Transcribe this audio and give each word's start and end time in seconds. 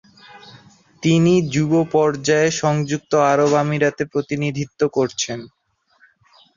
তিনি 1.03 1.33
যুব 1.53 1.71
পর্যায়ে 1.93 2.49
সংযুক্ত 2.61 3.11
আরব 3.31 3.51
আমিরাতের 3.63 4.07
প্রতিনিধিত্ব 4.13 4.81
করেছেন। 4.97 5.39